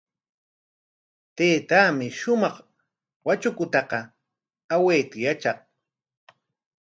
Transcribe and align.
Taytaami 1.35 2.07
shumaq 2.19 2.55
watrakukunata 3.27 3.99
awayta 4.73 5.17
yatraq. 5.25 5.59